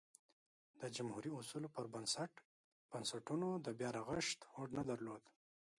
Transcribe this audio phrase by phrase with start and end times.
[0.79, 2.31] د جمهوري اصولو پر بنسټ
[2.91, 5.23] بنسټونو د بیا رغښت هوډ نه درلود